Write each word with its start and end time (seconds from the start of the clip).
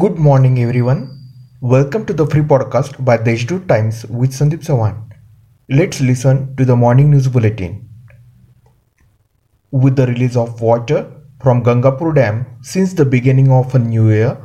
Good 0.00 0.18
morning, 0.18 0.58
everyone. 0.58 1.00
Welcome 1.62 2.04
to 2.06 2.12
the 2.12 2.26
free 2.26 2.42
podcast 2.42 3.02
by 3.02 3.16
the 3.16 3.34
Times 3.68 4.04
with 4.06 4.32
Sandeep 4.32 4.64
Sawan. 4.68 4.96
Let's 5.70 6.00
listen 6.00 6.54
to 6.56 6.66
the 6.66 6.76
morning 6.76 7.10
news 7.12 7.28
bulletin. 7.28 7.88
With 9.70 9.96
the 9.96 10.06
release 10.08 10.36
of 10.36 10.60
water 10.60 11.10
from 11.40 11.62
Gangapur 11.64 12.14
Dam 12.14 12.44
since 12.62 12.92
the 12.92 13.06
beginning 13.06 13.50
of 13.50 13.74
a 13.74 13.78
new 13.78 14.10
year, 14.10 14.36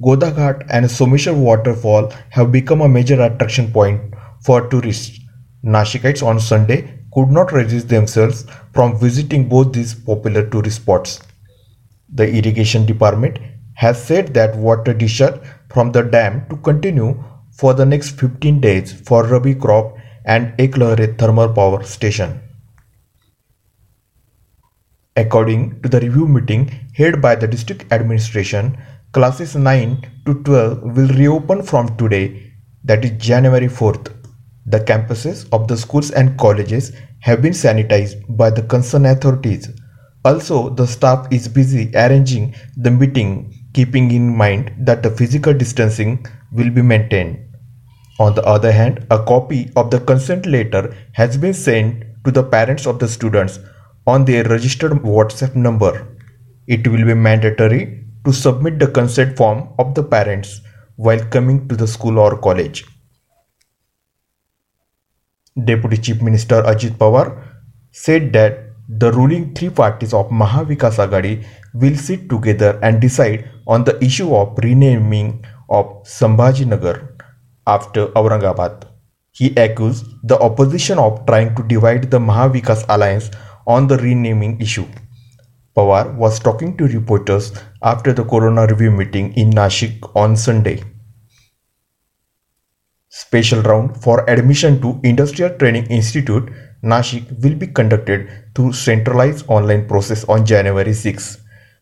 Godaghat 0.00 0.66
and 0.70 0.86
Someshwar 0.86 1.36
waterfall 1.36 2.12
have 2.30 2.50
become 2.50 2.80
a 2.80 2.88
major 2.88 3.20
attraction 3.22 3.70
point 3.70 4.14
for 4.40 4.68
tourists. 4.68 5.20
Nashikites 5.62 6.26
on 6.26 6.40
Sunday 6.40 6.80
could 7.12 7.28
not 7.28 7.52
resist 7.52 7.88
themselves 7.90 8.46
from 8.72 8.98
visiting 8.98 9.48
both 9.48 9.72
these 9.72 9.94
popular 9.94 10.48
tourist 10.48 10.82
spots. 10.82 11.20
The 12.12 12.28
irrigation 12.28 12.86
department 12.86 13.38
has 13.76 14.02
said 14.02 14.34
that 14.34 14.56
water 14.56 14.92
discharge 14.92 15.40
from 15.70 15.92
the 15.92 16.02
dam 16.02 16.46
to 16.50 16.56
continue 16.56 17.22
for 17.52 17.74
the 17.74 17.86
next 17.86 18.18
15 18.20 18.60
days 18.60 18.92
for 18.92 19.24
Rabi 19.24 19.54
crop 19.54 19.96
and 20.24 20.56
Eklahre 20.58 21.16
thermal 21.18 21.52
power 21.52 21.82
station. 21.84 22.40
According 25.16 25.80
to 25.82 25.88
the 25.88 26.00
review 26.00 26.26
meeting 26.26 26.68
held 26.94 27.22
by 27.22 27.34
the 27.36 27.46
district 27.46 27.90
administration, 27.90 28.76
classes 29.12 29.56
9 29.56 30.02
to 30.26 30.34
12 30.42 30.82
will 30.96 31.08
reopen 31.08 31.62
from 31.62 31.96
today, 31.96 32.52
that 32.84 33.04
is 33.04 33.12
January 33.12 33.68
4th. 33.68 34.12
The 34.66 34.80
campuses 34.80 35.48
of 35.52 35.68
the 35.68 35.76
schools 35.76 36.10
and 36.10 36.36
colleges 36.38 36.92
have 37.20 37.40
been 37.40 37.52
sanitized 37.52 38.36
by 38.36 38.50
the 38.50 38.62
concerned 38.62 39.06
authorities. 39.06 39.70
Also, 40.24 40.70
the 40.70 40.86
staff 40.86 41.26
is 41.30 41.48
busy 41.48 41.90
arranging 41.94 42.54
the 42.76 42.90
meeting 42.90 43.55
keeping 43.76 44.10
in 44.10 44.34
mind 44.34 44.72
that 44.88 45.02
the 45.02 45.10
physical 45.10 45.52
distancing 45.52 46.12
will 46.50 46.70
be 46.70 46.82
maintained. 46.82 47.38
On 48.18 48.34
the 48.34 48.42
other 48.44 48.72
hand, 48.72 49.06
a 49.10 49.22
copy 49.22 49.70
of 49.76 49.90
the 49.90 50.00
consent 50.00 50.46
letter 50.46 50.82
has 51.12 51.36
been 51.36 51.52
sent 51.52 52.04
to 52.24 52.30
the 52.30 52.42
parents 52.42 52.86
of 52.86 52.98
the 52.98 53.06
students 53.06 53.58
on 54.06 54.24
their 54.24 54.44
registered 54.44 54.92
WhatsApp 54.92 55.54
number. 55.54 55.92
It 56.66 56.88
will 56.88 57.04
be 57.04 57.12
mandatory 57.12 58.04
to 58.24 58.32
submit 58.32 58.78
the 58.78 58.86
consent 58.86 59.36
form 59.36 59.68
of 59.78 59.94
the 59.94 60.02
parents 60.02 60.60
while 60.96 61.24
coming 61.26 61.68
to 61.68 61.76
the 61.76 61.86
school 61.86 62.18
or 62.18 62.38
college. 62.38 62.86
Deputy 65.64 65.98
Chief 65.98 66.22
Minister 66.22 66.62
Ajit 66.62 66.96
Pawar 66.96 67.44
said 67.90 68.32
that 68.32 68.58
the 68.88 69.12
ruling 69.12 69.54
three 69.54 69.68
parties 69.68 70.14
of 70.14 70.30
Mahavikas 70.30 70.98
Aghadi 71.04 71.44
will 71.74 71.96
sit 71.96 72.28
together 72.30 72.78
and 72.82 73.00
decide 73.00 73.50
on 73.66 73.84
the 73.84 74.02
issue 74.04 74.34
of 74.34 74.58
renaming 74.62 75.44
of 75.68 75.86
Sambhajinagar 76.04 77.08
after 77.66 78.06
Aurangabad. 78.08 78.84
He 79.32 79.54
accused 79.56 80.06
the 80.22 80.38
opposition 80.38 80.98
of 80.98 81.26
trying 81.26 81.54
to 81.56 81.62
divide 81.62 82.10
the 82.10 82.18
Mahavikas 82.18 82.84
alliance 82.88 83.30
on 83.66 83.86
the 83.86 83.98
renaming 83.98 84.60
issue. 84.60 84.86
Pawar 85.76 86.14
was 86.16 86.38
talking 86.38 86.76
to 86.78 86.86
reporters 86.86 87.52
after 87.82 88.12
the 88.14 88.24
Corona 88.24 88.66
review 88.66 88.90
meeting 88.90 89.34
in 89.34 89.50
Nashik 89.50 90.10
on 90.16 90.36
Sunday. 90.36 90.82
Special 93.08 93.60
round 93.62 94.02
for 94.02 94.28
admission 94.30 94.80
to 94.80 94.98
Industrial 95.02 95.50
Training 95.58 95.86
Institute 95.86 96.50
Nashik 96.82 97.42
will 97.42 97.54
be 97.54 97.66
conducted 97.66 98.28
through 98.54 98.72
centralized 98.72 99.44
online 99.48 99.86
process 99.86 100.24
on 100.24 100.46
January 100.46 100.92
6. 100.94 101.38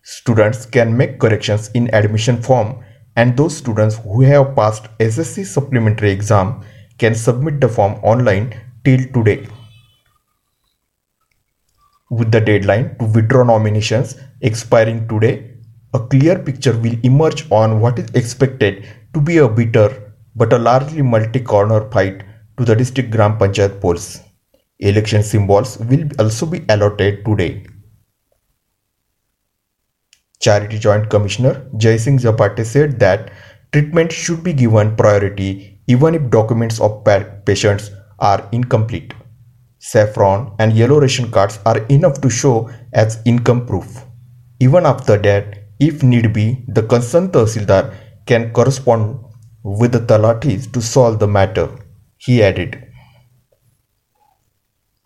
Students 0.07 0.67
can 0.67 0.95
make 0.95 1.19
corrections 1.19 1.71
in 1.73 1.89
admission 1.95 2.43
form 2.43 2.85
and 3.17 3.35
those 3.39 3.57
students 3.57 3.97
who 3.97 4.21
have 4.21 4.55
passed 4.55 4.85
SSC 4.99 5.47
supplementary 5.47 6.11
exam 6.11 6.61
can 6.99 7.15
submit 7.15 7.59
the 7.59 7.71
form 7.71 7.95
online 8.03 8.53
till 8.85 8.99
today. 9.15 9.49
With 12.11 12.31
the 12.31 12.41
deadline 12.43 12.99
to 12.99 13.07
withdraw 13.07 13.45
nominations 13.45 14.17
expiring 14.43 15.09
today, 15.09 15.55
a 15.95 16.01
clear 16.01 16.39
picture 16.39 16.77
will 16.79 16.99
emerge 17.03 17.51
on 17.51 17.81
what 17.81 17.99
is 17.99 18.11
expected 18.11 18.87
to 19.15 19.23
be 19.23 19.39
a 19.39 19.49
bitter 19.49 20.13
but 20.37 20.53
a 20.53 20.59
largely 20.59 21.01
multi-corner 21.01 21.91
fight 21.91 22.25
to 22.59 22.65
the 22.67 22.77
district 22.77 23.11
Gram 23.11 23.39
Panchayat 23.39 23.81
polls. 23.81 24.21
Election 24.81 25.23
symbols 25.23 25.79
will 25.79 26.07
also 26.19 26.45
be 26.45 26.63
allotted 26.69 27.25
today. 27.25 27.65
Charity 30.45 30.79
Joint 30.79 31.09
Commissioner 31.09 31.53
Jai 31.83 31.97
Singh 31.97 32.19
Zapate 32.19 32.65
said 32.67 32.99
that 33.01 33.31
treatment 33.73 34.13
should 34.13 34.43
be 34.45 34.53
given 34.53 34.95
priority 34.95 35.81
even 35.87 36.15
if 36.15 36.31
documents 36.31 36.81
of 36.81 37.03
patients 37.47 37.91
are 38.19 38.49
incomplete. 38.53 39.15
Saffron 39.79 40.55
and 40.59 40.73
yellow 40.73 40.99
ration 41.01 41.31
cards 41.31 41.59
are 41.67 41.79
enough 41.97 42.21
to 42.21 42.31
show 42.31 42.71
as 42.93 43.23
income 43.25 43.67
proof. 43.67 44.05
Even 44.61 44.87
after 44.87 45.17
that, 45.19 45.59
if 45.81 46.03
need 46.03 46.33
be, 46.33 46.65
the 46.69 46.83
concerned 46.83 47.33
Tahsildar 47.33 47.95
can 48.27 48.53
correspond 48.53 49.25
with 49.63 49.93
the 49.93 50.01
Talatis 50.01 50.71
to 50.73 50.81
solve 50.81 51.19
the 51.19 51.27
matter, 51.27 51.69
he 52.17 52.43
added. 52.43 52.77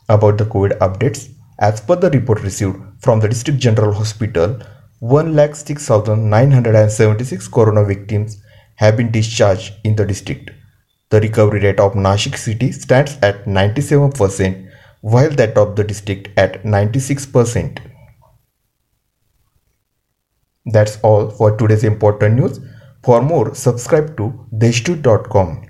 About 0.09 0.39
the 0.39 0.45
COVID 0.45 0.79
updates, 0.79 1.29
as 1.61 1.81
per 1.81 1.97
the 1.97 2.11
report 2.11 2.43
received 2.43 2.77
from 3.01 3.21
the 3.21 3.29
District 3.29 3.59
General 3.59 3.93
Hospital, 3.93 4.61
1,06,976 5.03 7.53
corona 7.53 7.85
victims 7.85 8.43
have 8.75 8.97
been 8.97 9.13
discharged 9.13 9.75
in 9.85 9.95
the 9.97 10.05
district. 10.05 10.51
The 11.11 11.21
recovery 11.21 11.61
rate 11.61 11.81
of 11.81 11.95
Nashik 11.95 12.37
city 12.37 12.73
stands 12.73 13.17
at 13.23 13.45
97%, 13.45 14.69
while 15.01 15.31
that 15.31 15.57
of 15.57 15.77
the 15.77 15.85
district 15.85 16.29
at 16.37 16.65
96%. 16.65 17.79
That's 20.67 20.99
all 21.03 21.31
for 21.31 21.57
today's 21.57 21.85
important 21.85 22.35
news. 22.35 22.59
For 23.03 23.23
more, 23.23 23.55
subscribe 23.55 24.17
to 24.17 24.47
deshtu.com. 24.53 25.63